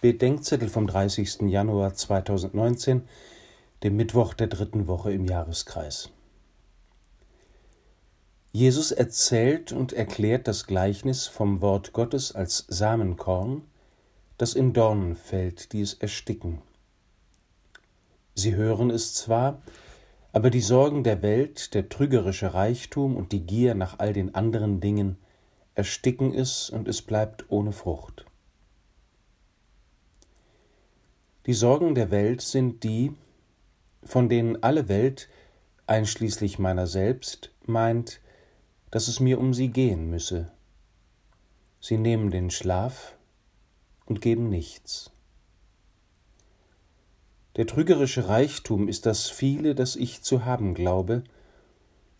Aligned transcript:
Bedenkzettel 0.00 0.68
vom 0.68 0.86
30. 0.86 1.48
Januar 1.48 1.92
2019, 1.92 3.02
dem 3.82 3.96
Mittwoch 3.96 4.32
der 4.32 4.46
dritten 4.46 4.86
Woche 4.86 5.12
im 5.12 5.24
Jahreskreis. 5.24 6.10
Jesus 8.52 8.92
erzählt 8.92 9.72
und 9.72 9.92
erklärt 9.92 10.46
das 10.46 10.68
Gleichnis 10.68 11.26
vom 11.26 11.60
Wort 11.62 11.92
Gottes 11.94 12.30
als 12.30 12.64
Samenkorn, 12.68 13.62
das 14.36 14.54
in 14.54 14.72
Dornen 14.72 15.16
fällt, 15.16 15.72
die 15.72 15.80
es 15.80 15.94
ersticken. 15.94 16.62
Sie 18.36 18.54
hören 18.54 18.90
es 18.90 19.14
zwar, 19.14 19.60
aber 20.32 20.50
die 20.50 20.60
Sorgen 20.60 21.02
der 21.02 21.22
Welt, 21.22 21.74
der 21.74 21.88
trügerische 21.88 22.54
Reichtum 22.54 23.16
und 23.16 23.32
die 23.32 23.44
Gier 23.44 23.74
nach 23.74 23.98
all 23.98 24.12
den 24.12 24.36
anderen 24.36 24.78
Dingen 24.78 25.18
ersticken 25.74 26.32
es 26.32 26.70
und 26.70 26.86
es 26.86 27.02
bleibt 27.02 27.46
ohne 27.48 27.72
Frucht. 27.72 28.27
Die 31.48 31.54
Sorgen 31.54 31.94
der 31.94 32.10
Welt 32.10 32.42
sind 32.42 32.84
die, 32.84 33.14
von 34.04 34.28
denen 34.28 34.62
alle 34.62 34.90
Welt, 34.90 35.30
einschließlich 35.86 36.58
meiner 36.58 36.86
selbst, 36.86 37.54
meint, 37.64 38.20
dass 38.90 39.08
es 39.08 39.18
mir 39.18 39.40
um 39.40 39.54
sie 39.54 39.68
gehen 39.68 40.10
müsse. 40.10 40.52
Sie 41.80 41.96
nehmen 41.96 42.30
den 42.30 42.50
Schlaf 42.50 43.16
und 44.04 44.20
geben 44.20 44.50
nichts. 44.50 45.10
Der 47.56 47.66
trügerische 47.66 48.28
Reichtum 48.28 48.86
ist 48.86 49.06
das 49.06 49.30
viele, 49.30 49.74
das 49.74 49.96
ich 49.96 50.20
zu 50.20 50.44
haben 50.44 50.74
glaube, 50.74 51.24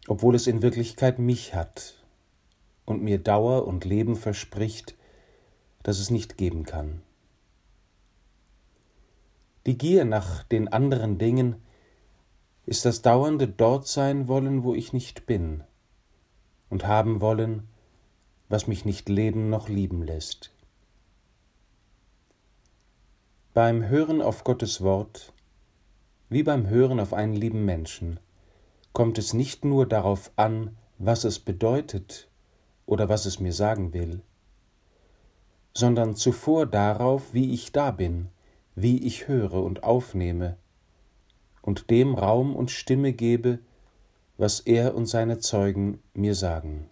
obwohl 0.07 0.37
es 0.37 0.47
in 0.47 0.63
Wirklichkeit 0.63 1.19
mich 1.19 1.55
hat 1.55 2.03
und 2.87 3.03
mir 3.03 3.19
Dauer 3.19 3.67
und 3.67 3.85
Leben 3.85 4.17
verspricht, 4.17 4.95
das 5.83 5.99
es 5.99 6.09
nicht 6.09 6.39
geben 6.39 6.65
kann. 6.65 7.03
Die 9.69 9.77
Gier 9.77 10.07
nach 10.07 10.45
den 10.45 10.69
anderen 10.69 11.19
Dingen 11.19 11.57
ist 12.65 12.87
das 12.87 13.03
dauernde 13.03 13.47
dort 13.47 13.87
sein 13.87 14.27
wollen, 14.27 14.65
wo 14.65 14.75
ich 14.75 14.95
nicht 14.95 15.27
bin, 15.27 15.63
und 16.71 16.87
haben 16.87 17.21
wollen, 17.21 17.69
was 18.49 18.67
mich 18.67 18.87
nicht 18.87 19.11
leben 19.11 19.51
noch 19.51 19.69
lieben 19.69 20.03
lässt. 20.03 20.55
Beim 23.53 23.87
Hören 23.87 24.23
auf 24.23 24.43
Gottes 24.43 24.81
Wort, 24.81 25.35
wie 26.31 26.43
beim 26.43 26.67
Hören 26.67 26.99
auf 26.99 27.13
einen 27.13 27.35
lieben 27.35 27.67
Menschen, 27.67 28.21
kommt 28.95 29.19
es 29.19 29.35
nicht 29.35 29.67
nur 29.67 29.85
darauf 29.85 30.33
an, 30.37 30.79
was 30.97 31.25
es 31.25 31.39
bedeutet 31.39 32.31
oder 32.87 33.11
was 33.11 33.27
es 33.27 33.39
mir 33.39 33.53
sagen 33.53 33.93
will, 33.93 34.23
sondern 35.75 36.17
zuvor 36.17 36.65
darauf, 36.65 37.35
wie 37.35 37.53
ich 37.53 37.71
da 37.71 37.91
bin, 37.91 38.31
wie 38.83 38.99
ich 39.05 39.27
höre 39.27 39.55
und 39.55 39.83
aufnehme 39.83 40.57
und 41.63 41.91
dem 41.91 42.15
Raum 42.15 42.55
und 42.55 42.71
Stimme 42.71 43.13
gebe, 43.13 43.59
was 44.37 44.61
er 44.61 44.95
und 44.95 45.07
seine 45.07 45.39
Zeugen 45.39 46.01
mir 46.15 46.37
sagen. 46.37 46.89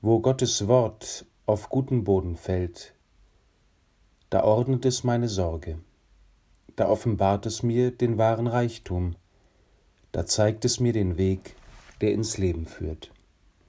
Wo 0.00 0.20
Gottes 0.20 0.66
Wort 0.66 1.26
auf 1.44 1.68
guten 1.68 2.04
Boden 2.04 2.36
fällt, 2.36 2.94
da 4.30 4.44
ordnet 4.44 4.86
es 4.86 5.04
meine 5.04 5.28
Sorge, 5.28 5.78
da 6.76 6.88
offenbart 6.88 7.44
es 7.44 7.62
mir 7.62 7.90
den 7.90 8.16
wahren 8.16 8.46
Reichtum, 8.46 9.16
da 10.12 10.24
zeigt 10.24 10.64
es 10.64 10.80
mir 10.80 10.94
den 10.94 11.18
Weg, 11.18 11.54
der 12.00 12.12
ins 12.12 12.38
Leben 12.38 12.64
führt. 12.64 13.12